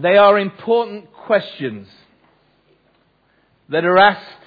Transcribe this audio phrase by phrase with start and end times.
[0.00, 1.88] they are important questions
[3.68, 4.44] that are asked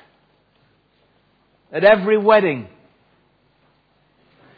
[1.72, 2.68] at every wedding.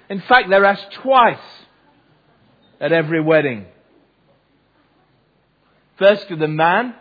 [0.10, 1.38] In fact, they're asked twice
[2.79, 3.66] at every wedding.
[5.98, 6.94] First to the man,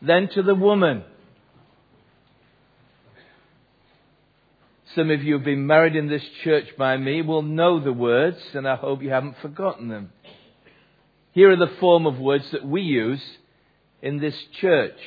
[0.00, 1.04] then to the woman.
[4.94, 7.92] Some of you who have been married in this church by me will know the
[7.92, 10.12] words, and I hope you haven't forgotten them.
[11.32, 13.22] Here are the form of words that we use
[14.02, 14.98] in this church.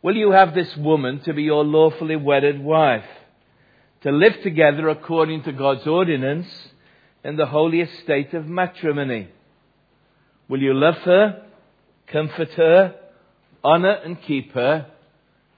[0.00, 3.04] Will you have this woman to be your lawfully wedded wife,
[4.02, 6.46] to live together according to God's ordinance
[7.24, 9.28] in the holy estate of matrimony?
[10.48, 11.46] Will you love her,
[12.06, 12.94] comfort her,
[13.64, 14.86] honor and keep her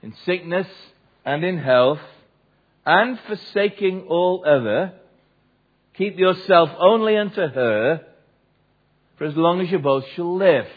[0.01, 0.67] in sickness
[1.23, 1.99] and in health,
[2.85, 4.93] and forsaking all other,
[5.93, 8.05] keep yourself only unto her
[9.17, 10.67] for as long as you both shall live?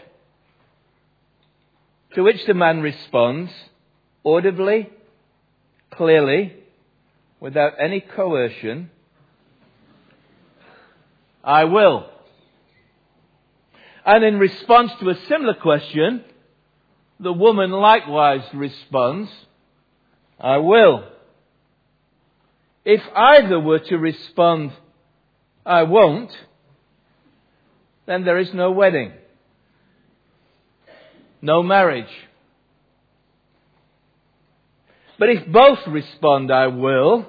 [2.14, 3.52] To which the man responds,
[4.24, 4.91] audibly,
[5.91, 6.55] clearly,
[7.38, 8.91] without any coercion,
[11.44, 12.06] I will.
[14.05, 16.24] And in response to a similar question,
[17.18, 19.30] the woman likewise responds,
[20.38, 21.05] I will.
[22.84, 24.72] If either were to respond,
[25.66, 26.33] I won't,
[28.11, 29.12] then there is no wedding,
[31.41, 32.11] no marriage.
[35.17, 37.25] But if both respond, I will,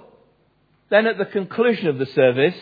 [0.90, 2.56] then at the conclusion of the service,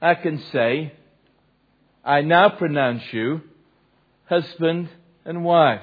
[0.00, 0.92] I can say,
[2.04, 3.40] I now pronounce you
[4.26, 4.90] husband
[5.24, 5.80] and wife.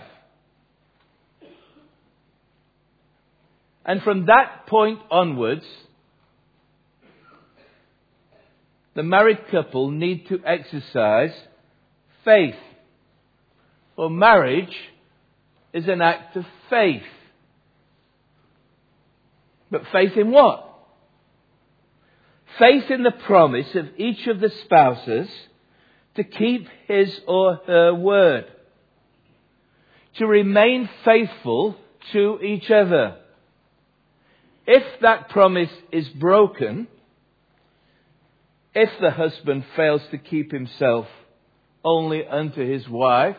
[3.85, 5.65] And from that point onwards,
[8.93, 11.33] the married couple need to exercise
[12.25, 12.55] faith.
[13.95, 14.75] For marriage
[15.73, 17.03] is an act of faith.
[19.69, 20.67] But faith in what?
[22.59, 25.29] Faith in the promise of each of the spouses
[26.15, 28.45] to keep his or her word.
[30.17, 31.77] To remain faithful
[32.11, 33.17] to each other.
[34.67, 36.87] If that promise is broken,
[38.73, 41.07] if the husband fails to keep himself
[41.83, 43.37] only unto his wife,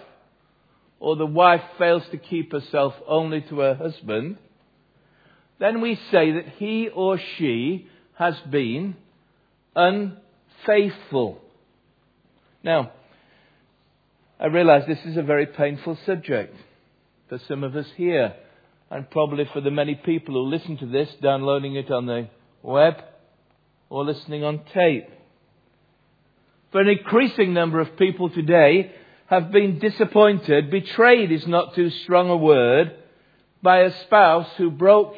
[1.01, 4.37] or the wife fails to keep herself only to her husband,
[5.59, 8.97] then we say that he or she has been
[9.75, 11.41] unfaithful.
[12.63, 12.93] Now,
[14.39, 16.55] I realize this is a very painful subject
[17.29, 18.35] for some of us here,
[18.91, 22.29] and probably for the many people who listen to this, downloading it on the
[22.63, 22.95] web
[23.89, 25.09] or listening on tape.
[26.73, 28.93] For an increasing number of people today
[29.27, 32.97] have been disappointed, betrayed is not too strong a word,
[33.63, 35.15] by a spouse who broke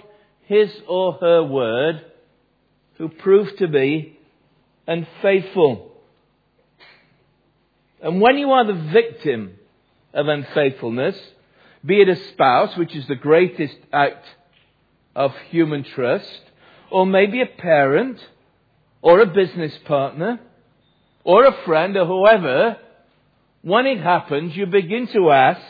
[0.46, 2.04] his or her word,
[2.98, 4.18] who proved to be
[4.88, 5.92] unfaithful.
[8.02, 9.54] And when you are the victim
[10.12, 11.16] of unfaithfulness,
[11.86, 14.26] be it a spouse, which is the greatest act
[15.14, 16.40] of human trust,
[16.90, 18.18] or maybe a parent,
[19.02, 20.40] or a business partner,
[21.24, 22.76] or a friend or whoever,
[23.62, 25.60] when it happens, you begin to ask,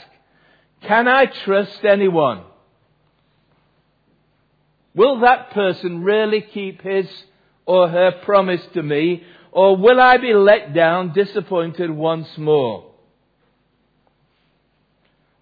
[0.82, 2.42] can I trust anyone?
[4.94, 7.08] Will that person really keep his
[7.66, 12.90] or her promise to me, or will I be let down, disappointed once more?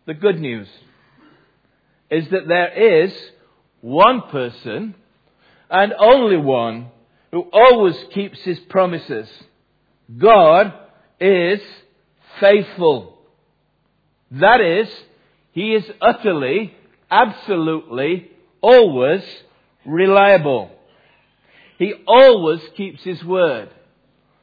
[0.06, 0.68] The good news
[2.10, 3.12] is that there is
[3.80, 4.94] one person
[5.70, 6.88] and only one
[7.30, 9.28] who always keeps his promises.
[10.18, 10.72] God
[11.20, 11.60] is
[12.40, 13.18] faithful.
[14.32, 14.88] That is,
[15.52, 16.74] He is utterly,
[17.10, 18.30] absolutely,
[18.60, 19.22] always
[19.84, 20.70] reliable.
[21.78, 23.70] He always keeps His word.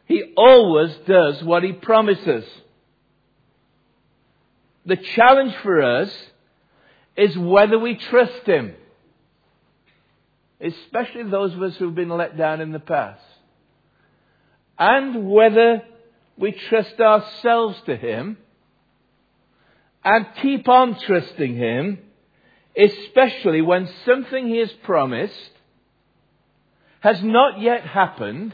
[0.05, 2.45] He always does what He promises.
[4.85, 6.11] The challenge for us
[7.15, 8.73] is whether we trust Him.
[10.61, 13.23] Especially those of us who've been let down in the past
[14.79, 15.83] and whether
[16.37, 18.37] we trust ourselves to Him
[20.03, 21.99] and keep on trusting Him,
[22.77, 25.51] especially when something He has promised
[27.01, 28.53] has not yet happened,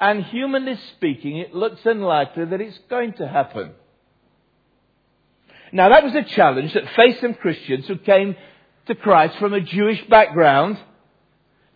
[0.00, 3.72] and humanly speaking, it looks unlikely that it's going to happen.
[5.72, 8.36] Now, that was a challenge that faced some Christians who came
[8.86, 10.78] to Christ from a Jewish background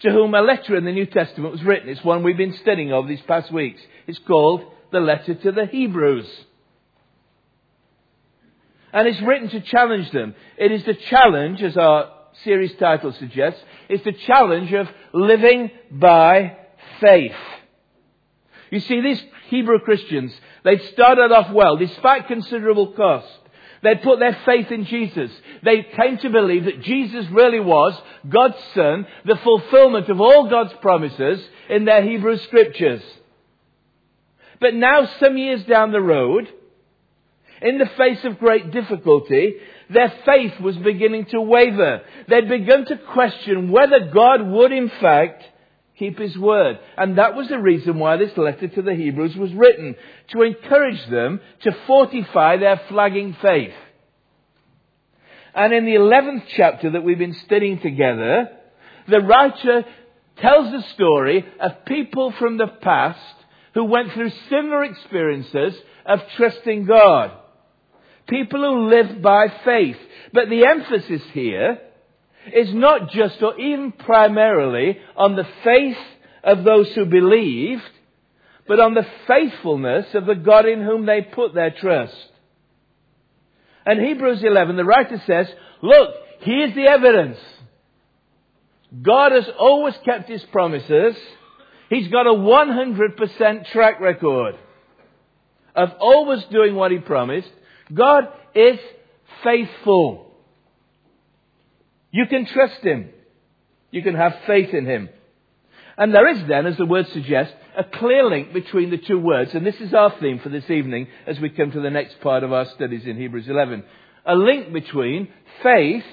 [0.00, 1.88] to whom a letter in the New Testament was written.
[1.88, 3.80] It's one we've been studying over these past weeks.
[4.06, 6.28] It's called the letter to the Hebrews.
[8.92, 10.34] And it's written to challenge them.
[10.56, 12.12] It is the challenge, as our
[12.44, 16.56] series title suggests, it's the challenge of living by
[17.00, 17.36] faith.
[18.70, 20.32] You see, these Hebrew Christians,
[20.64, 23.38] they'd started off well, despite considerable cost.
[23.82, 25.30] They'd put their faith in Jesus.
[25.62, 27.98] They came to believe that Jesus really was
[28.28, 33.02] God's Son, the fulfillment of all God's promises in their Hebrew scriptures.
[34.60, 36.48] But now, some years down the road,
[37.62, 39.54] in the face of great difficulty,
[39.90, 42.02] their faith was beginning to waver.
[42.28, 45.44] They'd begun to question whether God would in fact
[45.98, 46.78] keep his word.
[46.96, 49.96] And that was the reason why this letter to the Hebrews was written,
[50.28, 53.74] to encourage them to fortify their flagging faith.
[55.54, 58.50] And in the 11th chapter that we've been studying together,
[59.08, 59.84] the writer
[60.36, 63.18] tells the story of people from the past
[63.74, 65.74] who went through similar experiences
[66.06, 67.32] of trusting God.
[68.28, 69.96] People who live by faith.
[70.32, 71.80] But the emphasis here
[72.54, 75.98] is not just or even primarily on the faith
[76.42, 77.82] of those who believed,
[78.66, 82.14] but on the faithfulness of the God in whom they put their trust.
[83.84, 85.48] And Hebrews 11, the writer says,
[85.82, 87.38] look, here's the evidence.
[89.02, 91.16] God has always kept his promises.
[91.90, 94.56] He's got a 100% track record
[95.74, 97.50] of always doing what he promised.
[97.92, 98.78] God is
[99.42, 100.27] faithful.
[102.10, 103.10] You can trust Him.
[103.90, 105.08] You can have faith in Him.
[105.96, 109.54] And there is then, as the word suggests, a clear link between the two words,
[109.54, 112.44] and this is our theme for this evening as we come to the next part
[112.44, 113.82] of our studies in Hebrews 11.
[114.24, 115.28] A link between
[115.62, 116.04] faith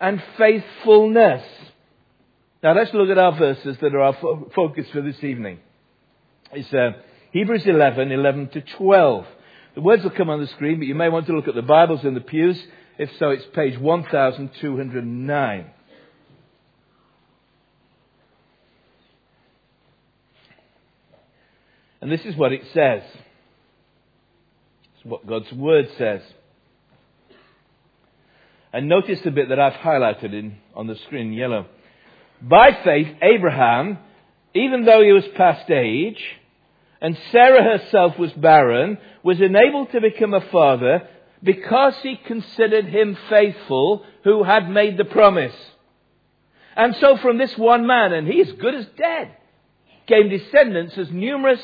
[0.00, 1.44] and faithfulness.
[2.62, 5.58] Now let's look at our verses that are our fo- focus for this evening.
[6.52, 6.92] It's uh,
[7.32, 9.26] Hebrews 11, 11 to 12.
[9.74, 11.62] The words will come on the screen, but you may want to look at the
[11.62, 12.58] Bibles in the pews
[12.98, 15.70] if so, it's page 1209.
[22.00, 23.02] And this is what it says.
[24.94, 26.20] It's what God's Word says.
[28.72, 31.66] And notice the bit that I've highlighted in, on the screen in yellow.
[32.40, 33.98] By faith, Abraham,
[34.54, 36.22] even though he was past age,
[37.00, 41.08] and Sarah herself was barren, was enabled to become a father
[41.42, 45.54] because he considered him faithful who had made the promise.
[46.76, 49.36] And so from this one man, and he is good as dead,
[50.06, 51.62] came descendants as numerous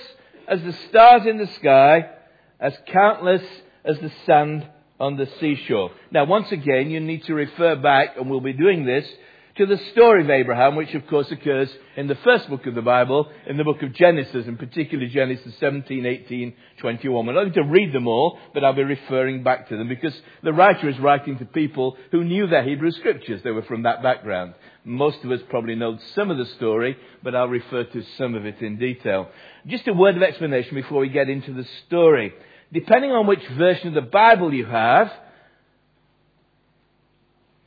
[0.48, 2.10] as the stars in the sky,
[2.58, 3.42] as countless
[3.84, 4.66] as the sand
[4.98, 5.90] on the seashore.
[6.10, 9.06] Now once again, you need to refer back, and we'll be doing this,
[9.56, 12.82] to the story of Abraham, which of course occurs in the first book of the
[12.82, 17.26] Bible, in the book of Genesis, and particularly Genesis 17, 18, 21.
[17.26, 20.18] We're not going to read them all, but I'll be referring back to them because
[20.42, 23.42] the writer is writing to people who knew their Hebrew scriptures.
[23.42, 24.54] They were from that background.
[24.84, 28.46] Most of us probably know some of the story, but I'll refer to some of
[28.46, 29.28] it in detail.
[29.66, 32.32] Just a word of explanation before we get into the story.
[32.72, 35.12] Depending on which version of the Bible you have,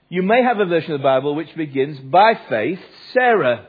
[0.10, 2.80] you may have a version of the Bible which begins, by faith,
[3.14, 3.68] Sarah.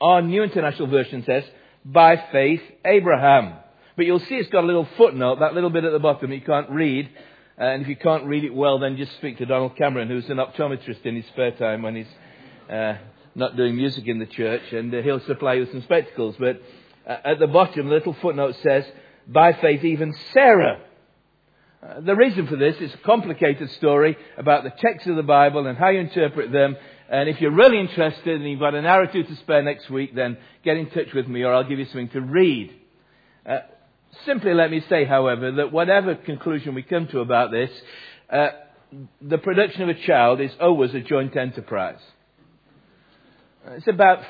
[0.00, 1.44] Our New International Version says,
[1.84, 3.54] by faith, Abraham.
[3.96, 6.40] But you'll see it's got a little footnote, that little bit at the bottom you
[6.40, 7.08] can't read.
[7.60, 10.28] Uh, and if you can't read it well, then just speak to Donald Cameron, who's
[10.28, 12.06] an optometrist in his spare time when he's
[12.70, 12.94] uh,
[13.34, 16.34] not doing music in the church, and uh, he'll supply you with some spectacles.
[16.38, 16.60] But
[17.06, 18.84] uh, at the bottom, the little footnote says,
[19.26, 20.80] by faith, even Sarah
[21.80, 25.66] uh, the reason for this is a complicated story about the texts of the Bible
[25.66, 26.76] and how you interpret them.
[27.08, 29.88] And if you're really interested and you've got an hour or two to spare next
[29.88, 32.74] week, then get in touch with me or I'll give you something to read.
[33.46, 33.60] Uh,
[34.26, 37.70] simply let me say, however, that whatever conclusion we come to about this,
[38.28, 38.48] uh,
[39.22, 42.00] the production of a child is always a joint enterprise.
[43.66, 44.24] Uh, it's about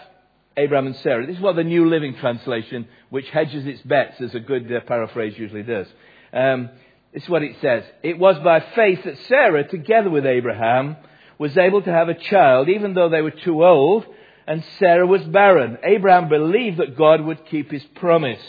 [0.59, 1.26] Abraham and Sarah.
[1.26, 4.81] This is what the New Living Translation, which hedges its bets, as a good uh,
[4.81, 5.87] paraphrase usually does.
[6.33, 6.71] Um,
[7.12, 7.85] this is what it says.
[8.03, 10.97] It was by faith that Sarah, together with Abraham,
[11.38, 14.05] was able to have a child, even though they were too old,
[14.47, 15.79] and Sarah was barren.
[15.83, 18.41] Abraham believed that God would keep his promise.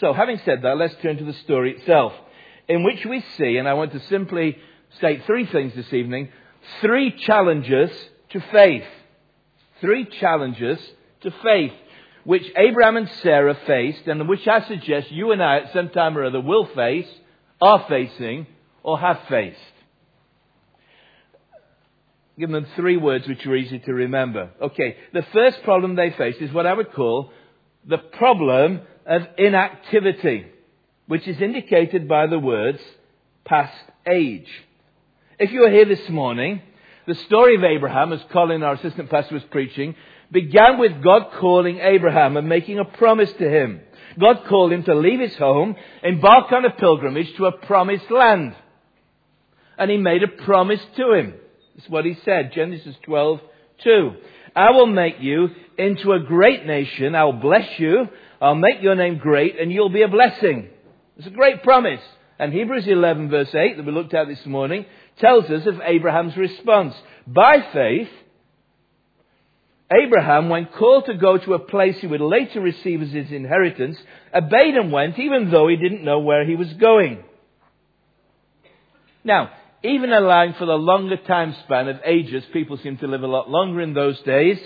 [0.00, 2.12] So, having said that, let's turn to the story itself,
[2.68, 4.58] in which we see, and I want to simply
[4.98, 6.30] state three things this evening,
[6.80, 7.90] three challenges
[8.30, 8.84] to faith.
[9.80, 10.78] Three challenges
[11.20, 11.72] to faith,
[12.24, 16.16] which Abraham and Sarah faced, and which I suggest you and I at some time
[16.16, 17.08] or other will face
[17.60, 18.46] are facing
[18.82, 19.58] or have faced.
[22.38, 24.50] Give them three words which are easy to remember.
[24.60, 27.30] Okay, the first problem they face is what I would call
[27.86, 30.46] the problem of inactivity.
[31.06, 32.80] which is indicated by the words
[33.44, 33.72] past
[34.10, 34.48] age.
[35.38, 36.62] If you are here this morning,
[37.06, 39.94] the story of Abraham, as Colin, our assistant pastor, was preaching,
[40.32, 43.80] began with God calling Abraham and making a promise to him.
[44.18, 48.54] God called him to leave his home, embark on a pilgrimage to a promised land.
[49.78, 51.34] And he made a promise to him.
[51.76, 53.40] That's what he said, Genesis 12,
[53.84, 54.10] 2.
[54.54, 57.14] I will make you into a great nation.
[57.14, 58.08] I'll bless you.
[58.40, 60.70] I'll make your name great and you'll be a blessing.
[61.18, 62.00] It's a great promise.
[62.38, 64.86] And Hebrews 11 verse 8 that we looked at this morning
[65.18, 66.94] tells us of Abraham's response.
[67.26, 68.08] By faith,
[69.90, 73.96] Abraham, when called to go to a place he would later receive as his inheritance,
[74.34, 77.22] obeyed and went even though he didn't know where he was going.
[79.22, 79.50] Now,
[79.84, 83.48] even allowing for the longer time span of ages, people seem to live a lot
[83.48, 84.58] longer in those days.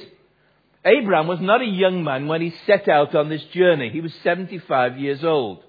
[0.84, 3.90] Abraham was not a young man when he set out on this journey.
[3.90, 5.62] He was 75 years old.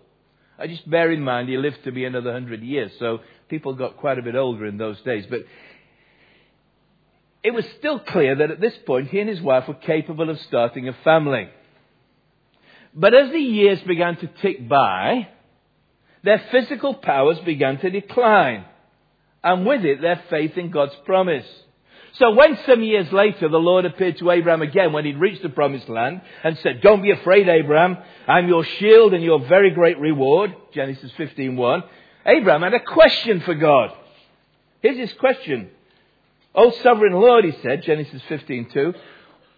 [0.57, 3.97] I just bear in mind he lived to be another 100 years, so people got
[3.97, 5.25] quite a bit older in those days.
[5.29, 5.41] But
[7.43, 10.39] it was still clear that at this point he and his wife were capable of
[10.41, 11.49] starting a family.
[12.93, 15.27] But as the years began to tick by,
[16.23, 18.65] their physical powers began to decline,
[19.43, 21.45] and with it their faith in God's promise.
[22.13, 25.49] So when some years later the Lord appeared to Abraham again when he'd reached the
[25.49, 29.97] promised land and said, Don't be afraid, Abraham, I'm your shield and your very great
[29.97, 31.83] reward, Genesis 15.1,
[32.25, 33.91] Abraham had a question for God.
[34.81, 35.71] Here's his question.
[36.53, 38.95] O sovereign Lord, he said, Genesis 15:2,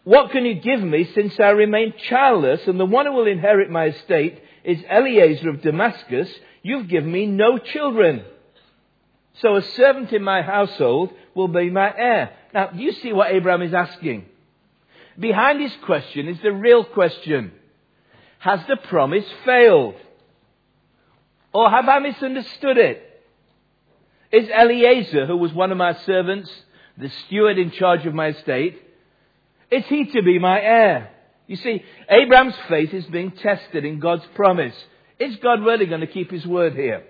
[0.04, 3.70] what can you give me since I remain childless and the one who will inherit
[3.70, 6.30] my estate is Eliezer of Damascus?
[6.62, 8.24] You've given me no children.
[9.36, 12.32] So a servant in my household will be my heir.
[12.54, 14.26] Now, do you see what Abraham is asking?
[15.18, 17.52] Behind his question is the real question.
[18.40, 19.96] Has the promise failed?
[21.54, 23.10] Or have I misunderstood it?
[24.32, 26.52] Is Eliezer, who was one of my servants,
[26.98, 28.82] the steward in charge of my estate,
[29.72, 31.10] is he to be my heir?
[31.48, 34.76] You see, Abraham's faith is being tested in God's promise.
[35.20, 37.04] Is God really going to keep his word here?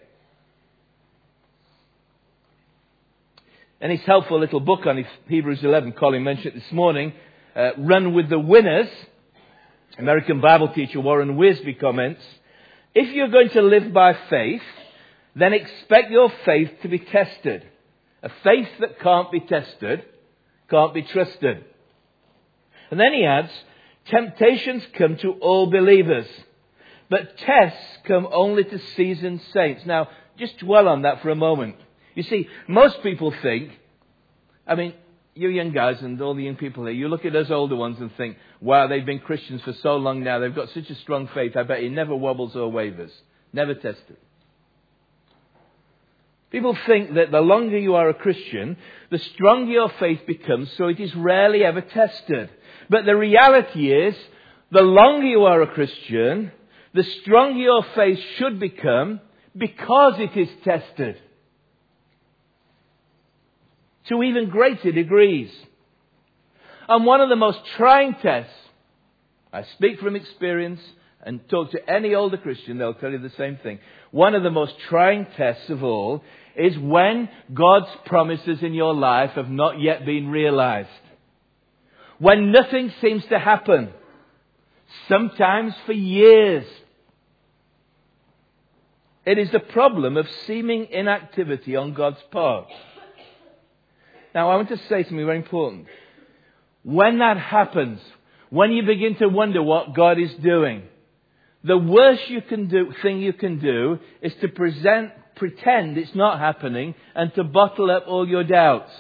[3.80, 7.14] And his helpful little book on Hebrews 11, Colin mentioned it this morning,
[7.54, 8.88] uh, Run with the Winners,
[9.98, 12.22] American Bible teacher Warren Wiersbe comments,
[12.96, 14.62] if you're going to live by faith,
[15.36, 17.68] then expect your faith to be tested.
[18.24, 20.06] A faith that can't be tested
[20.70, 21.66] can't be trusted.
[22.90, 23.52] And then he adds,
[24.06, 26.28] temptations come to all believers,
[27.10, 29.86] but tests come only to seasoned saints.
[29.86, 31.76] Now, just dwell on that for a moment.
[32.16, 33.72] You see, most people think,
[34.66, 34.94] I mean,
[35.36, 38.00] you young guys and all the young people here, you look at us older ones
[38.00, 41.28] and think, wow, they've been Christians for so long now, they've got such a strong
[41.34, 43.12] faith, I bet he never wobbles or wavers.
[43.52, 44.18] Never tested.
[46.54, 48.78] People think that the longer you are a Christian,
[49.10, 52.48] the stronger your faith becomes, so it is rarely ever tested.
[52.92, 54.16] But the reality is,
[54.72, 56.52] the longer you are a Christian,
[56.94, 59.20] the stronger your faith should become
[59.58, 61.20] because it is tested.
[64.10, 65.50] To even greater degrees.
[66.88, 68.54] And one of the most trying tests,
[69.52, 70.82] I speak from experience
[71.26, 73.80] and talk to any older Christian, they'll tell you the same thing.
[74.12, 76.24] One of the most trying tests of all
[76.56, 80.90] is when God's promises in your life have not yet been realized.
[82.20, 83.90] When nothing seems to happen.
[85.08, 86.66] Sometimes for years.
[89.26, 92.68] It is the problem of seeming inactivity on God's part.
[94.36, 95.88] Now I want to say something very important.
[96.84, 98.02] When that happens,
[98.50, 100.84] when you begin to wonder what God is doing,
[101.64, 106.40] the worst you can do, thing you can do is to present pretend it's not
[106.40, 108.92] happening and to bottle up all your doubts.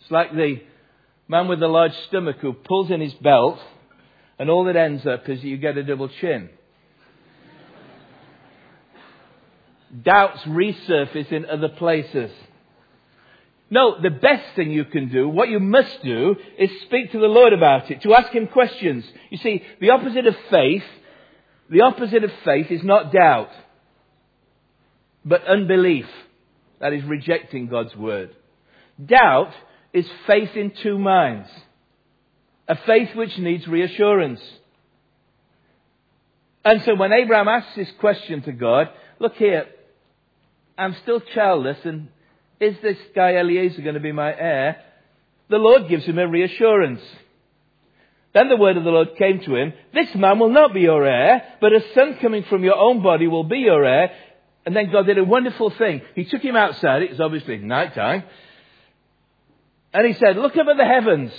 [0.00, 0.62] It's like the
[1.28, 3.58] man with the large stomach who pulls in his belt
[4.38, 6.48] and all that ends up is you get a double chin.
[10.02, 12.30] Doubts resurface in other places.
[13.72, 17.26] No, the best thing you can do, what you must do, is speak to the
[17.26, 19.04] Lord about it, to ask Him questions.
[19.30, 20.84] You see, the opposite of faith
[21.72, 23.48] the opposite of faith is not doubt,
[25.24, 26.06] but unbelief.
[26.80, 28.36] That is rejecting God's word.
[29.02, 29.54] Doubt
[29.94, 31.48] is faith in two minds.
[32.68, 34.42] A faith which needs reassurance.
[36.62, 39.66] And so when Abraham asks this question to God, look here,
[40.76, 42.08] I'm still childless and
[42.62, 44.80] is this guy Eliezer going to be my heir?
[45.50, 47.02] The Lord gives him a reassurance.
[48.32, 51.04] Then the word of the Lord came to him, This man will not be your
[51.04, 54.12] heir, but a son coming from your own body will be your heir.
[54.64, 56.02] And then God did a wonderful thing.
[56.14, 58.22] He took him outside, it was obviously night time,
[59.92, 61.32] and he said, Look up at the heavens.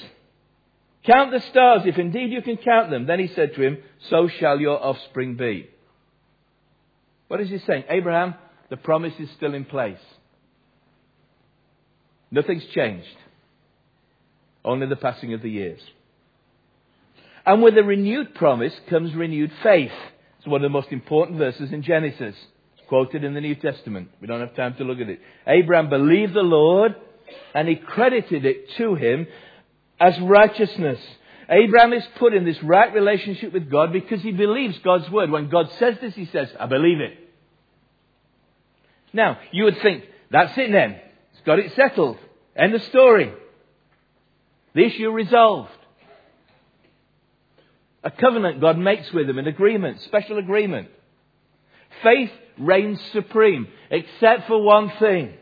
[1.06, 3.08] Count the stars, if indeed you can count them.
[3.08, 3.78] Then he said to him,
[4.10, 5.70] So shall your offspring be.
[7.28, 7.86] What is he saying?
[7.90, 8.36] Abraham,
[8.70, 9.98] the promise is still in place.
[12.34, 13.16] Nothing's changed.
[14.66, 15.80] Only the passing of the years.
[17.46, 19.92] And with a renewed promise comes renewed faith.
[20.40, 22.36] It's one of the most important verses in Genesis.
[22.74, 24.10] It's quoted in the New Testament.
[24.20, 25.20] We don't have time to look at it.
[25.46, 26.96] Abraham believed the Lord
[27.54, 29.28] and he credited it to him
[30.00, 31.00] as righteousness.
[31.48, 35.30] Abraham is put in this right relationship with God because he believes God's word.
[35.30, 37.20] When God says this, he says, I believe it.
[39.14, 41.00] Now, you would think, that's it then.
[41.34, 42.18] It's got it settled.
[42.56, 43.34] End of story.
[44.74, 45.70] The issue resolved.
[48.04, 50.90] A covenant God makes with him, an agreement, special agreement.
[52.02, 55.34] Faith reigns supreme, except for one thing.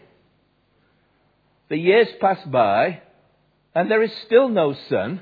[1.70, 3.01] The years pass by,
[3.74, 5.22] and there is still no son,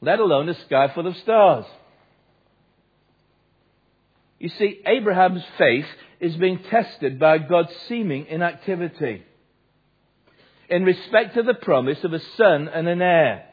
[0.00, 1.66] let alone a sky full of stars.
[4.38, 5.86] You see, Abraham's faith
[6.20, 9.24] is being tested by God's seeming inactivity
[10.68, 13.44] in respect to the promise of a son and an heir.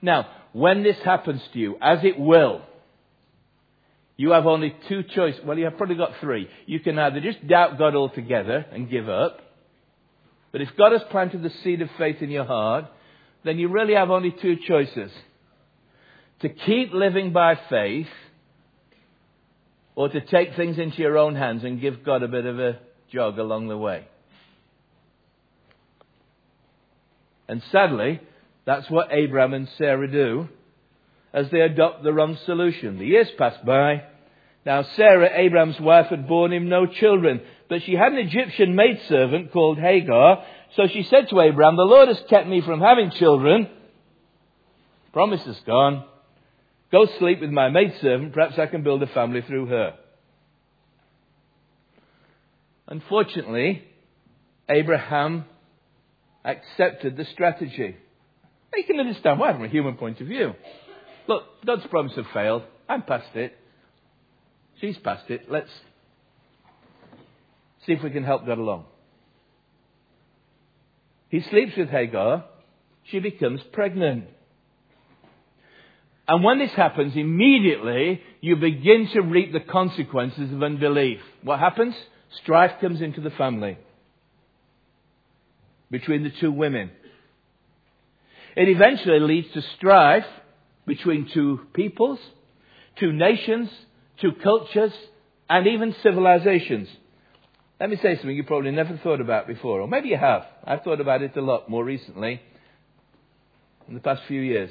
[0.00, 2.62] Now, when this happens to you, as it will,
[4.16, 5.44] you have only two choices.
[5.44, 6.48] Well, you have probably got three.
[6.66, 9.40] You can either just doubt God altogether and give up.
[10.52, 12.84] But if God has planted the seed of faith in your heart,
[13.44, 15.10] then you really have only two choices.
[16.40, 18.06] To keep living by faith
[19.96, 22.78] or to take things into your own hands and give God a bit of a
[23.10, 24.06] jog along the way.
[27.54, 28.20] And sadly,
[28.64, 30.48] that's what Abraham and Sarah do
[31.32, 32.98] as they adopt the wrong solution.
[32.98, 34.02] The years pass by.
[34.66, 39.52] Now Sarah, Abraham's wife, had borne him no children, but she had an Egyptian maidservant
[39.52, 40.44] called Hagar.
[40.74, 43.68] So she said to Abraham, the Lord has kept me from having children.
[45.12, 46.02] Promise is gone.
[46.90, 48.32] Go sleep with my maidservant.
[48.32, 49.94] Perhaps I can build a family through her.
[52.88, 53.84] Unfortunately,
[54.68, 55.44] Abraham
[56.44, 57.96] accepted the strategy.
[58.76, 60.54] You can understand why from a human point of view.
[61.26, 62.62] Look, God's promise had failed.
[62.88, 63.56] I'm past it.
[64.80, 65.50] She's past it.
[65.50, 65.70] Let's
[67.86, 68.84] see if we can help God along.
[71.28, 72.44] He sleeps with Hagar.
[73.10, 74.24] She becomes pregnant.
[76.26, 81.20] And when this happens, immediately you begin to reap the consequences of unbelief.
[81.42, 81.94] What happens?
[82.42, 83.78] Strife comes into the family
[85.94, 86.90] between the two women.
[88.56, 90.26] It eventually leads to strife
[90.88, 92.18] between two peoples,
[92.98, 93.68] two nations,
[94.20, 94.92] two cultures,
[95.48, 96.88] and even civilizations.
[97.78, 100.42] Let me say something you probably never thought about before, or maybe you have.
[100.64, 102.42] I've thought about it a lot more recently,
[103.86, 104.70] in the past few years.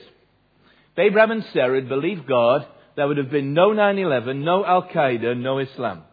[0.92, 4.66] If Abraham and Sarah had believed God, there would have been no 9 11, no
[4.66, 6.04] Al Qaeda, no Islam.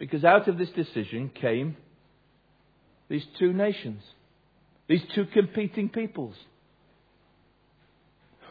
[0.00, 1.76] Because out of this decision came
[3.12, 4.02] these two nations,
[4.88, 6.34] these two competing peoples.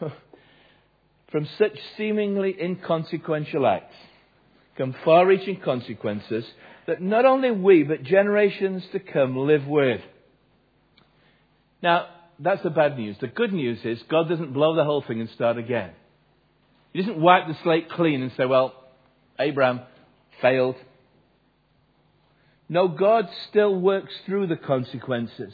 [1.32, 3.96] From such seemingly inconsequential acts
[4.78, 6.44] come far reaching consequences
[6.86, 10.00] that not only we, but generations to come live with.
[11.82, 12.06] Now,
[12.38, 13.16] that's the bad news.
[13.20, 15.90] The good news is God doesn't blow the whole thing and start again.
[16.92, 18.74] He doesn't wipe the slate clean and say, well,
[19.40, 19.80] Abraham
[20.40, 20.76] failed.
[22.72, 25.52] No, God still works through the consequences.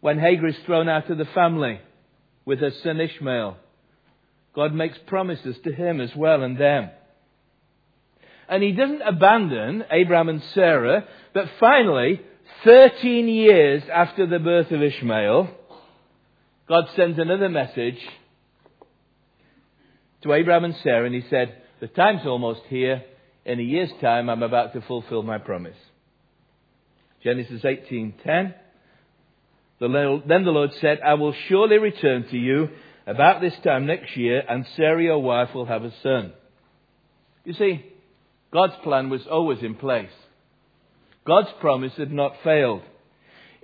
[0.00, 1.80] When Hagar is thrown out of the family
[2.44, 3.56] with her son Ishmael,
[4.56, 6.90] God makes promises to him as well and them.
[8.48, 12.20] And he doesn't abandon Abraham and Sarah, but finally,
[12.64, 15.48] 13 years after the birth of Ishmael,
[16.68, 18.00] God sends another message
[20.22, 23.04] to Abraham and Sarah, and he said, The time's almost here.
[23.44, 25.76] In a year's time, I'm about to fulfill my promise.
[27.22, 28.54] Genesis 18:10.
[29.80, 32.68] Then the Lord said, I will surely return to you
[33.04, 36.32] about this time next year, and Sarah, your wife, will have a son.
[37.44, 37.84] You see,
[38.52, 40.12] God's plan was always in place.
[41.26, 42.82] God's promise had not failed.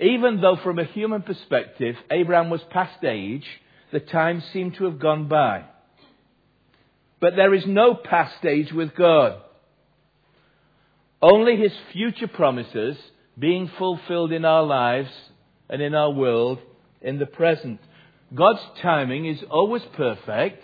[0.01, 3.47] Even though from a human perspective, Abraham was past age,
[3.93, 5.65] the time seemed to have gone by.
[7.21, 9.41] But there is no past age with God.
[11.21, 12.97] Only his future promises
[13.39, 15.11] being fulfilled in our lives
[15.69, 16.59] and in our world
[17.01, 17.81] in the present.
[18.35, 20.63] God's timing is always perfect,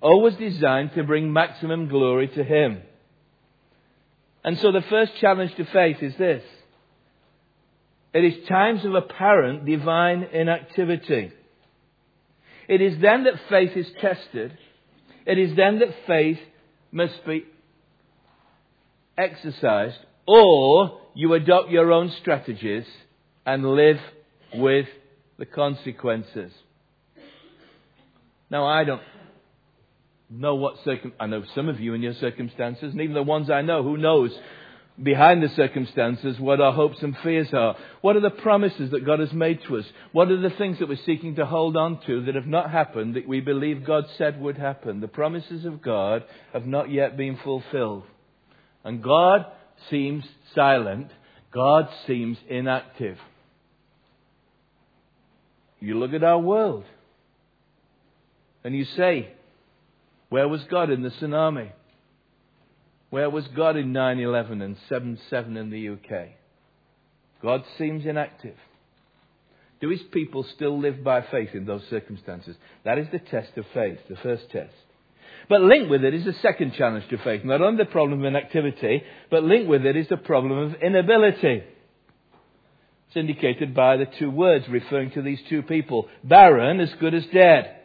[0.00, 2.82] always designed to bring maximum glory to Him.
[4.42, 6.42] And so the first challenge to faith is this.
[8.12, 11.32] It is times of apparent divine inactivity.
[12.68, 14.56] It is then that faith is tested.
[15.26, 16.38] It is then that faith
[16.92, 17.44] must be
[19.16, 22.84] exercised, or you adopt your own strategies
[23.46, 23.98] and live
[24.54, 24.86] with
[25.38, 26.52] the consequences.
[28.50, 29.02] Now, I don't
[30.30, 33.50] know what circum, I know some of you in your circumstances, and even the ones
[33.50, 34.30] I know, who knows
[35.02, 37.76] behind the circumstances what our hopes and fears are?
[38.00, 39.84] What are the promises that God has made to us?
[40.12, 43.16] What are the things that we're seeking to hold on to that have not happened
[43.16, 45.00] that we believe God said would happen?
[45.00, 48.04] The promises of God have not yet been fulfilled.
[48.84, 49.46] And God
[49.90, 51.10] seems silent.
[51.52, 53.18] God seems inactive.
[55.80, 56.84] You look at our world
[58.62, 59.32] and you say,
[60.28, 61.70] where was God in the tsunami?
[63.10, 66.28] Where was God in 9 11 and 7 7 in the UK?
[67.42, 68.56] God seems inactive.
[69.80, 72.56] Do his people still live by faith in those circumstances?
[72.84, 74.72] That is the test of faith, the first test.
[75.48, 77.44] But linked with it is the second challenge to faith.
[77.44, 81.62] Not only the problem of inactivity, but linked with it is the problem of inability.
[83.08, 87.26] It's indicated by the two words referring to these two people barren, as good as
[87.26, 87.76] dead.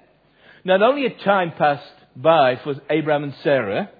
[0.63, 1.83] Not only had time passed
[2.15, 3.91] by for Abraham and Sarah,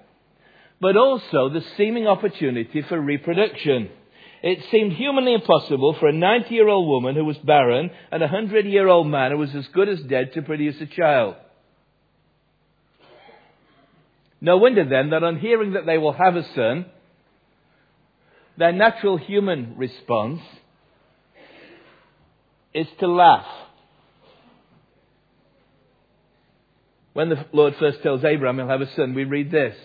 [0.80, 3.90] but also the seeming opportunity for reproduction.
[4.42, 8.26] It seemed humanly impossible for a 90 year old woman who was barren and a
[8.26, 11.36] 100 year old man who was as good as dead to produce a child.
[14.40, 16.86] No wonder then that on hearing that they will have a son,
[18.56, 20.40] their natural human response
[22.72, 23.46] is to laugh.
[27.12, 29.76] When the Lord first tells Abraham he'll have a son, we read this.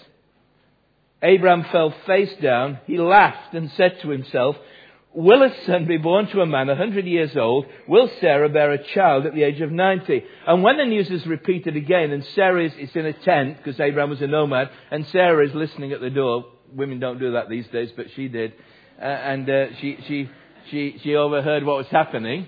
[1.24, 2.80] Abraham fell face down.
[2.86, 4.56] He laughed and said to himself,
[5.18, 7.68] Will a son be born to a man a hundred years old?
[7.88, 10.26] Will Sarah bear a child at the age of ninety?
[10.46, 14.10] And when the news is repeated again, and Sarah is, in a tent, because Abraham
[14.10, 16.48] was a nomad, and Sarah is listening at the door.
[16.74, 18.56] Women don't do that these days, but she did.
[19.02, 20.30] Uh, and uh, she, she,
[20.70, 22.48] she, she overheard what was happening.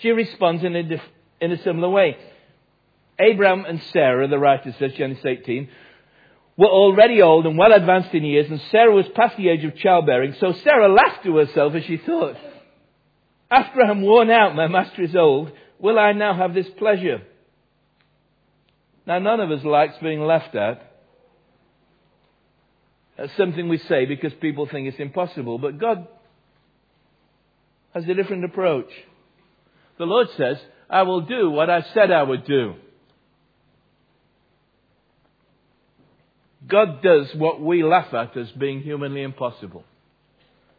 [0.00, 1.00] She responds in a, dif-
[1.40, 2.18] in a similar way.
[3.18, 5.70] Abraham and Sarah, the writer says, Genesis 18,
[6.56, 9.76] were already old and well advanced in years, and Sarah was past the age of
[9.76, 10.34] childbearing.
[10.40, 12.36] So Sarah laughed to herself as she thought,
[13.50, 17.22] After I am worn out, my master is old, will I now have this pleasure?
[19.06, 20.82] Now, none of us likes being laughed at.
[23.16, 26.08] That's something we say because people think it's impossible, but God
[27.94, 28.90] has a different approach.
[29.98, 30.58] The Lord says,
[30.90, 32.74] I will do what I said I would do.
[36.68, 39.84] God does what we laugh at as being humanly impossible.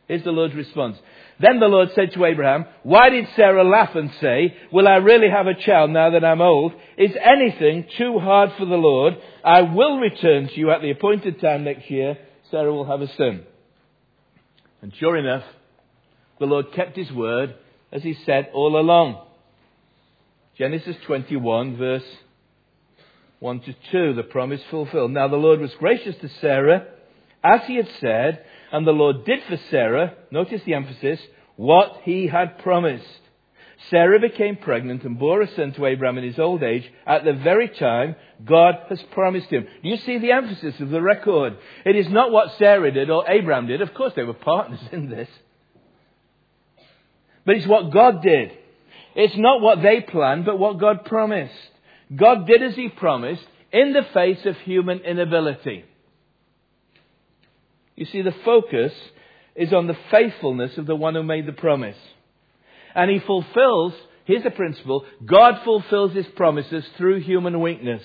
[0.07, 0.97] Here's the Lord's response.
[1.39, 5.29] Then the Lord said to Abraham, Why did Sarah laugh and say, Will I really
[5.29, 6.73] have a child now that I'm old?
[6.97, 9.17] Is anything too hard for the Lord?
[9.43, 12.17] I will return to you at the appointed time next year.
[12.49, 13.43] Sarah will have a son.
[14.81, 15.43] And sure enough,
[16.39, 17.55] the Lord kept his word
[17.91, 19.21] as he said all along.
[20.57, 22.03] Genesis 21 verse
[23.39, 25.11] 1 to 2, the promise fulfilled.
[25.11, 26.87] Now the Lord was gracious to Sarah,
[27.43, 31.19] as he had said, and the Lord did for Sarah, notice the emphasis,
[31.55, 33.05] what he had promised.
[33.89, 37.33] Sarah became pregnant and bore a son to Abraham in his old age at the
[37.33, 39.67] very time God has promised him.
[39.83, 41.57] Do you see the emphasis of the record?
[41.85, 43.81] It is not what Sarah did or Abraham did.
[43.81, 45.29] Of course, they were partners in this.
[47.45, 48.51] But it's what God did.
[49.15, 51.53] It's not what they planned, but what God promised.
[52.15, 55.83] God did as He promised in the face of human inability.
[57.95, 58.93] You see, the focus
[59.55, 61.97] is on the faithfulness of the one who made the promise.
[62.95, 63.93] And He fulfills,
[64.25, 68.03] here's the principle, God fulfills His promises through human weakness.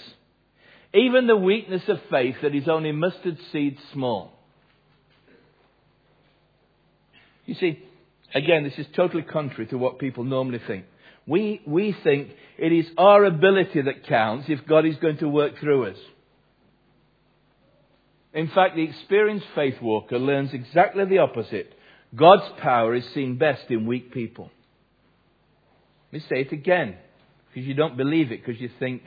[0.94, 4.32] Even the weakness of faith that is only mustard seed small.
[7.46, 7.82] You see,
[8.34, 10.84] again, this is totally contrary to what people normally think.
[11.26, 15.58] We, we think it is our ability that counts if God is going to work
[15.58, 15.96] through us.
[18.34, 21.74] In fact, the experienced faith walker learns exactly the opposite.
[22.14, 24.50] God's power is seen best in weak people.
[26.12, 26.96] Let me say it again,
[27.48, 29.02] because you don't believe it, because you think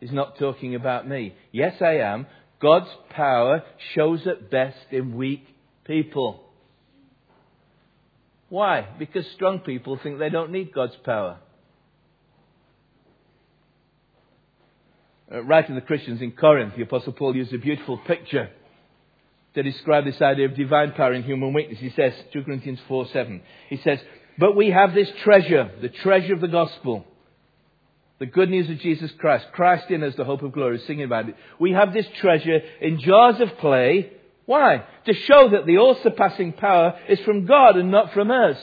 [0.00, 1.34] he's not talking about me.
[1.52, 2.26] Yes, I am.
[2.60, 3.62] God's power
[3.94, 5.46] shows up best in weak
[5.84, 6.42] people.
[8.52, 8.86] Why?
[8.98, 11.38] Because strong people think they don't need God's power.
[15.32, 18.50] Uh, writing to the Christians in Corinth, the Apostle Paul used a beautiful picture
[19.54, 21.78] to describe this idea of divine power in human weakness.
[21.80, 24.00] He says, 2 Corinthians 4 7, he says,
[24.36, 27.06] But we have this treasure, the treasure of the gospel,
[28.18, 31.26] the good news of Jesus Christ, Christ in us, the hope of glory, singing about
[31.26, 31.36] it.
[31.58, 34.12] We have this treasure in jars of clay.
[34.46, 34.84] Why?
[35.06, 38.56] To show that the all surpassing power is from God and not from us.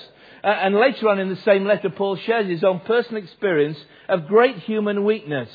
[0.44, 4.28] Uh, and later on in the same letter, Paul shares his own personal experience of
[4.28, 5.50] great human weakness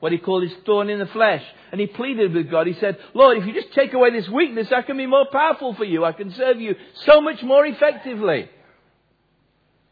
[0.00, 1.42] what he called his thorn in the flesh.
[1.70, 2.66] And he pleaded with God.
[2.66, 5.74] He said, Lord, if you just take away this weakness, I can be more powerful
[5.74, 6.04] for you.
[6.04, 8.50] I can serve you so much more effectively.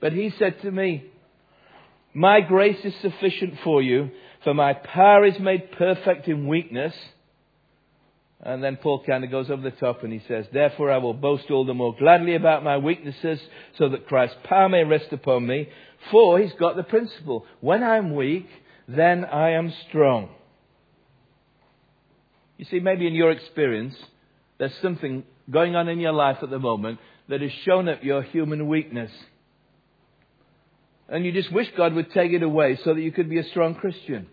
[0.00, 1.04] But he said to me,
[2.14, 4.11] My grace is sufficient for you,
[4.42, 6.94] for my power is made perfect in weakness.
[8.40, 11.14] And then Paul kind of goes over the top and he says, Therefore I will
[11.14, 13.40] boast all the more gladly about my weaknesses,
[13.77, 15.68] so that Christ's power may rest upon me.
[16.12, 17.44] For he's got the principle.
[17.61, 18.46] When I'm weak,
[18.87, 20.31] then I am strong.
[22.59, 23.94] You see, maybe in your experience,
[24.59, 28.22] there's something going on in your life at the moment that has shown up your
[28.22, 29.11] human weakness.
[31.09, 33.44] And you just wish God would take it away so that you could be a
[33.44, 34.27] strong Christian.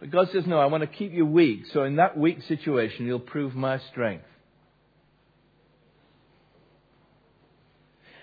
[0.00, 3.06] But God says, No, I want to keep you weak, so in that weak situation,
[3.06, 4.24] you'll prove my strength.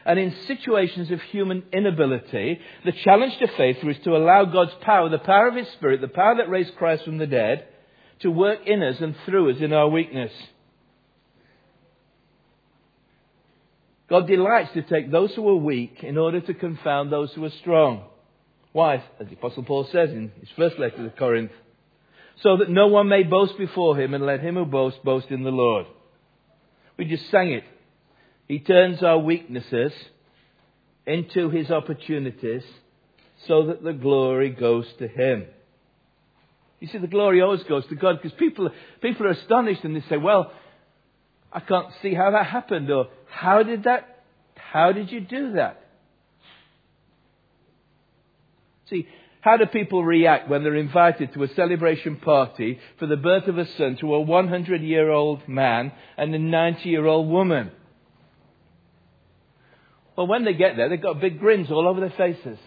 [0.05, 5.09] And in situations of human inability, the challenge to faith is to allow God's power,
[5.09, 7.65] the power of His Spirit, the power that raised Christ from the dead,
[8.19, 10.31] to work in us and through us in our weakness.
[14.07, 17.49] God delights to take those who are weak in order to confound those who are
[17.61, 18.05] strong.
[18.71, 18.95] Why?
[19.19, 21.51] As the Apostle Paul says in his first letter to Corinth,
[22.41, 25.43] so that no one may boast before him, and let him who boasts boast in
[25.43, 25.85] the Lord.
[26.97, 27.63] We just sang it.
[28.47, 29.91] He turns our weaknesses
[31.05, 32.63] into his opportunities
[33.47, 35.45] so that the glory goes to him.
[36.79, 38.69] You see, the glory always goes to God because people,
[39.01, 40.51] people are astonished and they say, well,
[41.51, 44.23] I can't see how that happened or how did that,
[44.55, 45.81] how did you do that?
[48.89, 49.07] See,
[49.45, 53.59] how do people react when they're invited to a celebration party for the birth of
[53.59, 57.69] a son to a 100 year old man and a 90 year old woman?
[60.17, 62.57] Well, when they get there, they've got big grins all over their faces.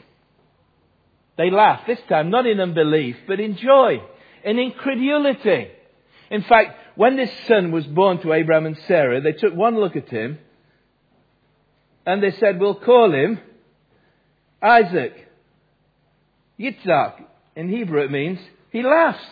[1.37, 4.01] They laugh, this time not in unbelief, but in joy,
[4.45, 5.73] in incredulity.
[6.31, 9.97] In fact, when this son was born to Abraham and Sarah, they took one look
[9.97, 10.39] at him
[12.07, 13.41] and they said, We'll call him
[14.63, 15.25] Isaac.
[16.59, 17.25] Yitzhak.
[17.57, 18.39] In Hebrew it means
[18.71, 19.25] he laughs.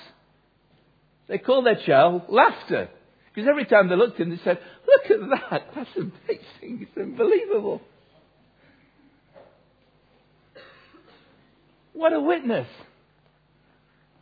[1.28, 2.88] They call their child laughter.
[3.34, 5.62] Because every time they looked at him, they said, Look at that.
[5.74, 6.86] That's amazing.
[6.86, 7.82] It's unbelievable.
[11.92, 12.68] What a witness.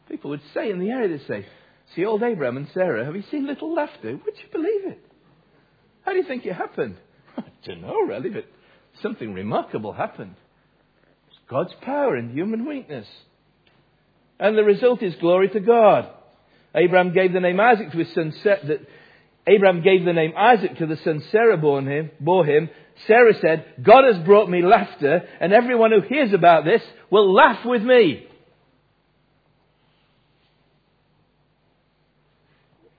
[0.09, 1.47] People would say in the area, they'd say,
[1.95, 4.13] See old Abraham and Sarah, have you seen little laughter?
[4.13, 5.05] Would you believe it?
[6.03, 6.97] How do you think it happened?
[7.37, 8.47] I don't know, really, but
[9.03, 10.37] something remarkable happened.
[11.49, 13.07] God's power in human weakness.
[14.39, 16.09] And the result is glory to God.
[16.75, 18.81] Abraham gave the name Isaac to his son that
[19.47, 22.71] Abraham gave the name Isaac to the son Sarah bore him, bore him
[23.07, 27.65] Sarah said, God has brought me laughter, and everyone who hears about this will laugh
[27.65, 28.27] with me.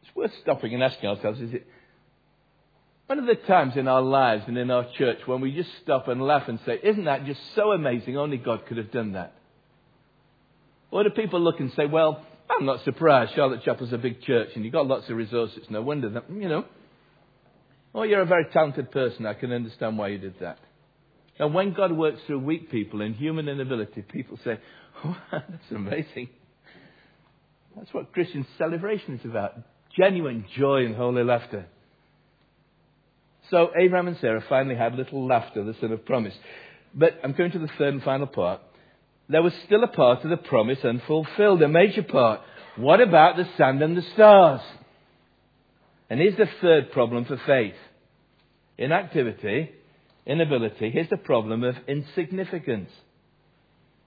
[0.04, 1.68] It's worth stopping and asking ourselves, is it
[3.08, 6.08] one of the times in our lives and in our church when we just stop
[6.08, 8.18] and laugh and say, Isn't that just so amazing?
[8.18, 9.34] Only God could have done that.
[10.92, 13.34] Or do people look and say, Well, I'm not surprised.
[13.36, 15.66] Charlotte Chapel's a big church and you've got lots of resources.
[15.70, 16.66] No wonder that, you know.
[17.94, 19.26] Oh, you're a very talented person.
[19.26, 20.60] I can understand why you did that.
[21.38, 24.60] And when God works through weak people and human inability, people say,
[25.06, 26.30] oh, that's amazing.
[27.76, 29.54] That's what Christian celebration is about.
[29.98, 31.68] Genuine joy and holy laughter.
[33.56, 36.34] So Abraham and Sarah finally had a little laughter, the son of promise.
[36.94, 38.60] But I'm going to the third and final part.
[39.30, 42.42] There was still a part of the promise unfulfilled, a major part.
[42.76, 44.60] What about the sand and the stars?
[46.10, 47.76] And here's the third problem for faith
[48.78, 49.72] inactivity,
[50.26, 50.90] inability.
[50.90, 52.90] Here's the problem of insignificance,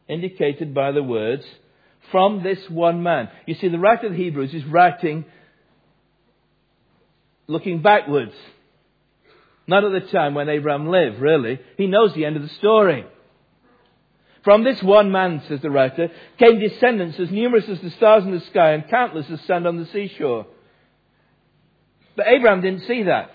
[0.08, 1.44] indicated by the words,
[2.12, 3.30] from this one man.
[3.46, 5.24] You see, the writer of the Hebrews is writing
[7.46, 8.34] looking backwards.
[9.68, 11.60] Not at the time when Abraham lived, really.
[11.76, 13.04] He knows the end of the story.
[14.42, 18.32] From this one man, says the writer, came descendants as numerous as the stars in
[18.32, 20.46] the sky and countless as sand on the seashore.
[22.16, 23.30] But Abraham didn't see that.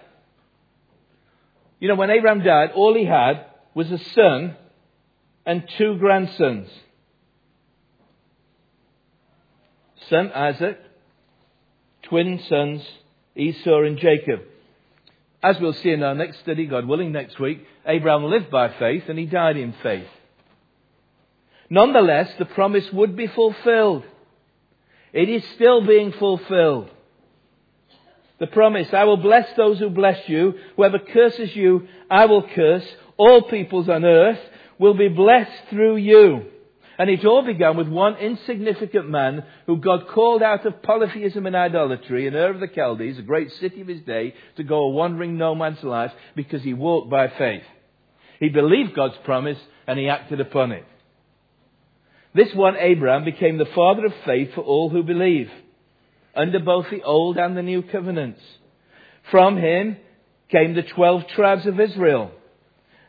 [1.79, 4.55] You know, when Abraham died, all he had was a son
[5.45, 6.67] and two grandsons.
[10.09, 10.79] Son Isaac,
[12.03, 12.83] twin sons
[13.35, 14.41] Esau and Jacob.
[15.43, 19.03] As we'll see in our next study, God willing, next week, Abraham lived by faith
[19.09, 20.07] and he died in faith.
[21.69, 24.03] Nonetheless, the promise would be fulfilled.
[25.11, 26.89] It is still being fulfilled.
[28.39, 30.53] The promise, I will bless those who bless you.
[30.77, 32.85] Whoever curses you, I will curse.
[33.17, 34.39] All peoples on earth
[34.79, 36.45] will be blessed through you.
[36.97, 41.55] And it all began with one insignificant man who God called out of polytheism and
[41.55, 44.89] idolatry in Ur of the Chaldees, a great city of his day, to go a
[44.89, 47.63] wandering no man's life because he walked by faith.
[48.39, 50.85] He believed God's promise and he acted upon it.
[52.35, 55.49] This one, Abraham, became the father of faith for all who believe,
[56.35, 58.41] under both the Old and the New covenants.
[59.31, 59.97] From him
[60.49, 62.31] came the twelve tribes of Israel,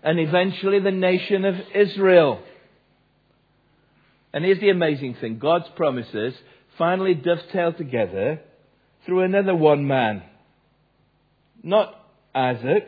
[0.02, 2.40] and eventually the nation of Israel.
[4.34, 6.34] And here's the amazing thing God's promises
[6.76, 8.40] finally dovetail together
[9.06, 10.24] through another one man.
[11.62, 11.94] Not
[12.34, 12.84] Isaac,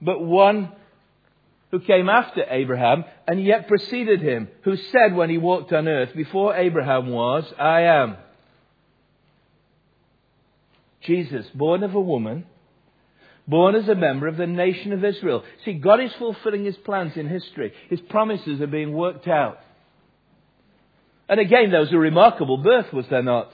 [0.00, 0.72] but one
[1.70, 6.14] who came after Abraham and yet preceded him, who said when he walked on earth,
[6.14, 8.18] before Abraham was, I am.
[11.00, 12.44] Jesus, born of a woman,
[13.48, 15.44] born as a member of the nation of Israel.
[15.64, 17.72] See, God is fulfilling his plans in history.
[17.88, 19.58] His promises are being worked out.
[21.28, 23.50] And again, there was a remarkable birth, was there not?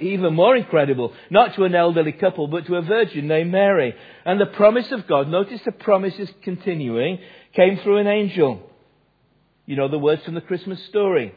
[0.00, 3.94] Even more incredible, not to an elderly couple, but to a virgin named Mary.
[4.24, 7.18] And the promise of God, notice the promise is continuing,
[7.54, 8.62] came through an angel.
[9.66, 11.34] You know the words from the Christmas story.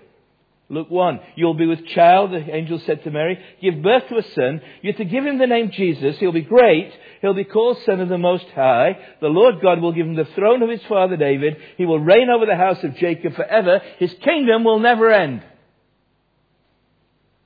[0.68, 1.20] Luke 1.
[1.36, 4.62] You'll be with child, the angel said to Mary, give birth to a son.
[4.82, 6.18] You're to give him the name Jesus.
[6.18, 6.92] He'll be great.
[7.22, 8.98] He'll be called Son of the Most High.
[9.22, 11.58] The Lord God will give him the throne of his father David.
[11.78, 13.80] He will reign over the house of Jacob forever.
[14.00, 15.44] His kingdom will never end.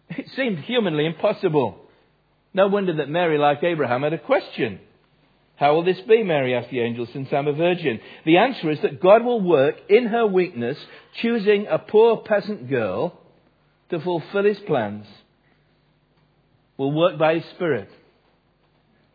[0.09, 1.77] It seemed humanly impossible.
[2.53, 4.79] No wonder that Mary, like Abraham, had a question.
[5.59, 7.99] How will this be, Mary asked the angel, since I'm a virgin?
[8.25, 10.77] The answer is that God will work in her weakness,
[11.21, 13.19] choosing a poor peasant girl
[13.89, 15.05] to fulfill his plans.
[16.77, 17.89] Will work by his Spirit.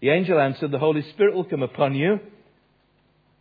[0.03, 2.21] The angel answered, The Holy Spirit will come upon you,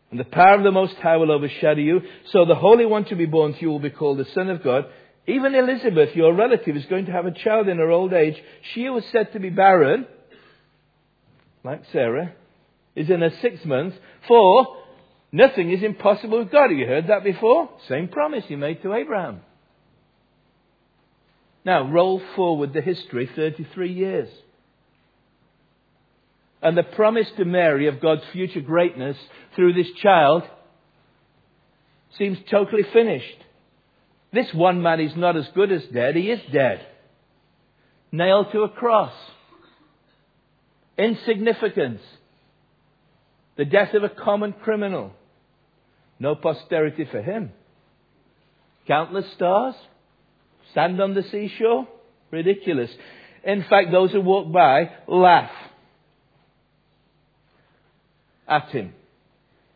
[0.09, 2.03] and the power of the Most High will overshadow you.
[2.31, 4.63] So the Holy One to be born to you will be called the Son of
[4.63, 4.85] God.
[5.27, 8.41] Even Elizabeth, your relative, is going to have a child in her old age.
[8.73, 10.07] She was said to be barren,
[11.65, 12.33] like Sarah,
[12.95, 14.77] is in her six months, for
[15.31, 16.69] nothing is impossible with God.
[16.69, 17.69] Have you heard that before?
[17.87, 19.41] Same promise he made to Abraham.
[21.65, 24.29] Now, roll forward the history 33 years.
[26.61, 29.17] And the promise to Mary of God's future greatness
[29.55, 30.43] through this child
[32.17, 33.37] seems totally finished.
[34.31, 36.85] This one man is not as good as dead, he is dead.
[38.11, 39.13] Nailed to a cross.
[40.97, 42.01] Insignificance.
[43.57, 45.13] The death of a common criminal.
[46.19, 47.51] No posterity for him.
[48.87, 49.75] Countless stars.
[50.73, 51.87] Sand on the seashore.
[52.31, 52.89] Ridiculous.
[53.43, 55.51] In fact, those who walk by laugh
[58.47, 58.93] at him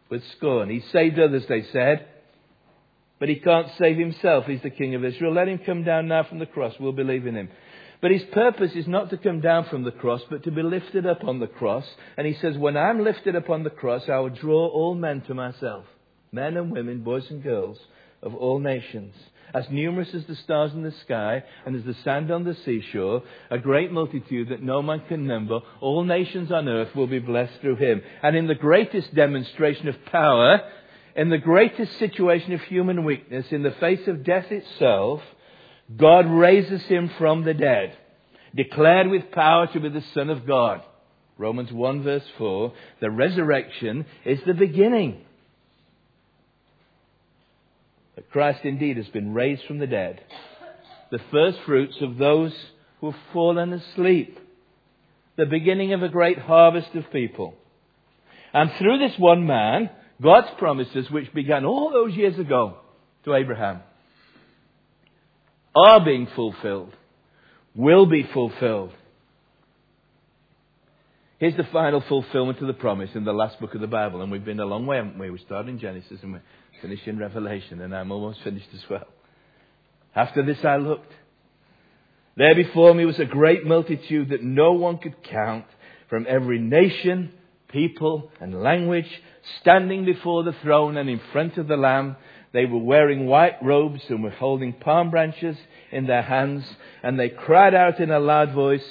[0.10, 0.70] with scorn.
[0.70, 2.08] He saved others, they said.
[3.20, 4.46] But he can't save himself.
[4.46, 5.34] He's the King of Israel.
[5.34, 6.74] Let him come down now from the cross.
[6.80, 7.50] We'll believe in him.
[8.00, 11.06] But his purpose is not to come down from the cross, but to be lifted
[11.06, 11.86] up on the cross.
[12.16, 15.22] And he says, When I'm lifted up on the cross, I will draw all men
[15.22, 15.86] to myself
[16.32, 17.80] men and women, boys and girls
[18.22, 19.16] of all nations.
[19.54, 23.24] As numerous as the stars in the sky and as the sand on the seashore,
[23.50, 27.54] a great multitude that no man can number, all nations on earth will be blessed
[27.62, 28.02] through him.
[28.22, 30.62] And in the greatest demonstration of power,
[31.16, 35.22] in the greatest situation of human weakness, in the face of death itself,
[35.96, 37.96] God raises him from the dead,
[38.54, 40.82] declared with power to be the Son of God.
[41.38, 45.22] Romans 1 verse 4, the resurrection is the beginning.
[48.16, 50.22] That Christ indeed has been raised from the dead,
[51.12, 52.54] the first fruits of those
[53.00, 54.40] who have fallen asleep,
[55.38, 57.54] the beginning of a great harvest of people.
[58.54, 62.78] And through this one man, God's promises, which began all those years ago
[63.26, 63.82] to Abraham,
[65.86, 66.94] are being fulfilled,
[67.76, 68.92] will be fulfilled.
[71.40, 74.32] Here's the final fulfillment of the promise in the last book of the Bible, and
[74.32, 75.30] we've been a long way, haven't we?
[75.30, 76.40] We started in Genesis and we
[76.82, 79.08] finished in Revelation, and I'm almost finished as well.
[80.16, 81.12] After this I looked.
[82.36, 85.66] There before me was a great multitude that no one could count
[86.10, 87.32] from every nation
[87.70, 89.10] people and language
[89.62, 92.16] standing before the throne and in front of the Lamb.
[92.54, 95.58] They were wearing white robes and were holding palm branches
[95.92, 96.66] in their hands,
[97.04, 98.84] and they cried out in a loud voice,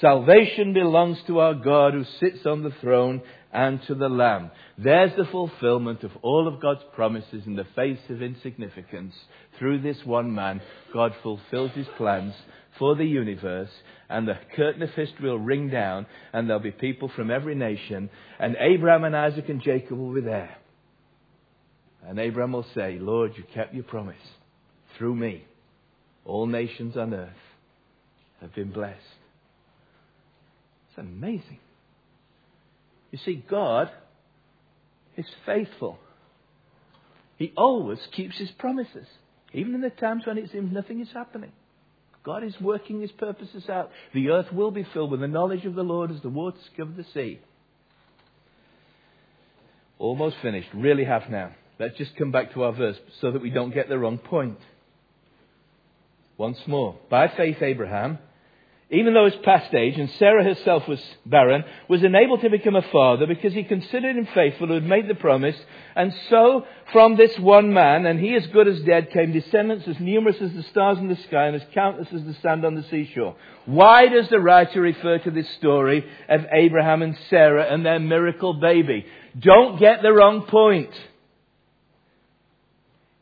[0.00, 3.22] Salvation belongs to our God who sits on the throne
[3.54, 4.50] and to the Lamb.
[4.76, 9.14] There's the fulfillment of all of God's promises in the face of insignificance.
[9.58, 10.60] Through this one man,
[10.92, 12.34] God fulfills his plans
[12.80, 13.70] for the universe,
[14.10, 18.10] and the curtain of history will ring down, and there'll be people from every nation,
[18.40, 20.56] and Abraham and Isaac and Jacob will be there.
[22.04, 24.16] And Abraham will say, Lord, you kept your promise.
[24.98, 25.44] Through me,
[26.24, 27.30] all nations on earth
[28.40, 28.98] have been blessed.
[30.88, 31.60] It's amazing.
[33.14, 33.92] You see, God
[35.16, 36.00] is faithful.
[37.36, 39.06] He always keeps his promises,
[39.52, 41.52] even in the times when it seems nothing is happening.
[42.24, 43.92] God is working his purposes out.
[44.14, 46.90] The earth will be filled with the knowledge of the Lord as the waters cover
[46.90, 47.38] the sea.
[50.00, 50.70] Almost finished.
[50.74, 51.52] Really have now.
[51.78, 54.58] Let's just come back to our verse so that we don't get the wrong point.
[56.36, 56.98] Once more.
[57.10, 58.18] By faith, Abraham,
[58.94, 62.82] even though his past age and Sarah herself was barren, was enabled to become a
[62.82, 65.56] father because he considered him faithful who had made the promise.
[65.96, 69.98] And so, from this one man, and he as good as dead, came descendants as
[69.98, 72.84] numerous as the stars in the sky and as countless as the sand on the
[72.84, 73.36] seashore.
[73.66, 78.54] Why does the writer refer to this story of Abraham and Sarah and their miracle
[78.54, 79.06] baby?
[79.38, 80.90] Don't get the wrong point.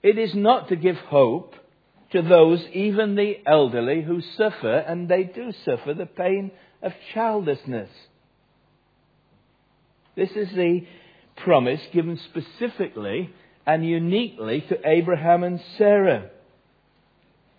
[0.02, 1.54] It is not to give hope
[2.12, 6.50] to those, even the elderly, who suffer, and they do suffer, the pain
[6.82, 7.90] of childlessness.
[10.14, 10.86] This is the
[11.36, 13.30] promise given specifically
[13.66, 16.30] and uniquely to Abraham and Sarah.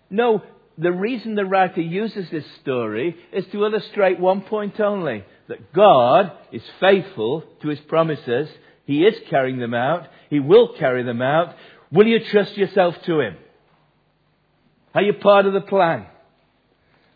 [0.08, 0.42] No,
[0.78, 6.32] the reason the writer uses this story is to illustrate one point only that God
[6.52, 8.48] is faithful to his promises.
[8.84, 10.08] He is carrying them out.
[10.30, 11.54] He will carry them out.
[11.90, 13.36] Will you trust yourself to him?
[14.94, 16.06] Are you part of the plan?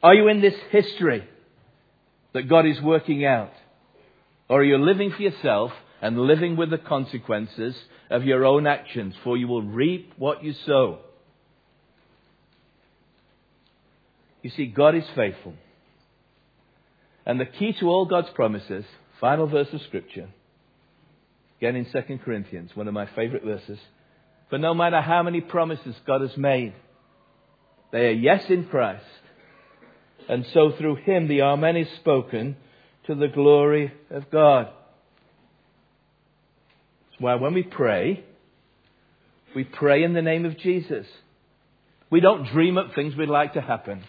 [0.02, 1.26] Are you in this history
[2.32, 3.52] that God is working out?
[4.48, 7.76] Or are you living for yourself and living with the consequences
[8.10, 9.14] of your own actions?
[9.22, 11.00] For you will reap what you sow.
[14.42, 15.54] You see, God is faithful.
[17.26, 18.84] And the key to all God's promises,
[19.20, 20.28] final verse of Scripture,
[21.58, 23.78] again in 2 Corinthians, one of my favorite verses.
[24.48, 26.72] For no matter how many promises God has made,
[27.92, 29.04] they are yes in Christ.
[30.28, 32.56] And so through him the Amen is spoken
[33.06, 34.66] to the glory of God.
[37.10, 38.24] That's why when we pray,
[39.56, 41.06] we pray in the name of Jesus.
[42.10, 44.04] We don't dream up things we'd like to happen.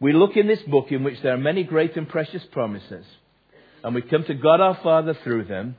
[0.00, 3.06] We look in this book in which there are many great and precious promises.
[3.82, 5.76] And we come to God our Father through them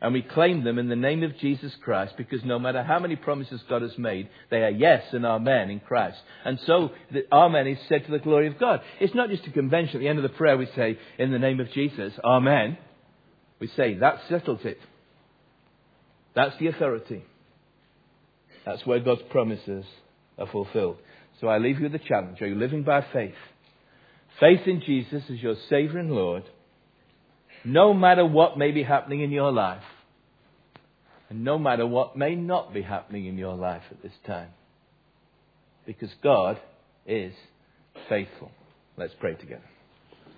[0.00, 3.16] and we claim them in the name of Jesus Christ because no matter how many
[3.16, 6.18] promises God has made, they are yes and amen in Christ.
[6.44, 8.80] And so the amen is said to the glory of God.
[9.00, 9.96] It's not just a convention.
[9.96, 12.76] At the end of the prayer, we say, in the name of Jesus, amen.
[13.58, 14.78] We say, that settles it.
[16.34, 17.24] That's the authority.
[18.66, 19.84] That's where God's promises
[20.38, 20.98] are fulfilled.
[21.40, 22.42] So I leave you with the challenge.
[22.42, 23.34] Are you living by faith?
[24.40, 26.44] Faith in Jesus as your Savior and Lord
[27.66, 29.82] no matter what may be happening in your life,
[31.28, 34.50] and no matter what may not be happening in your life at this time.
[35.84, 36.60] Because God
[37.06, 37.32] is
[38.08, 38.52] faithful.
[38.96, 39.64] Let's pray together.